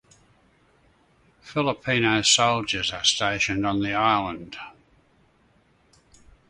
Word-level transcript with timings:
Filipino 1.43 2.23
soldiers 2.23 2.91
are 2.91 3.03
stationed 3.03 3.67
on 3.67 3.81
the 3.83 3.93
island. 3.93 4.55